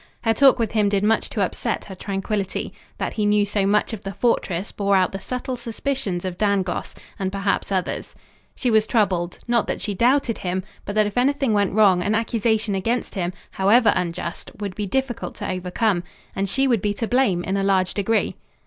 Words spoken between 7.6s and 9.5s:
others. She was troubled,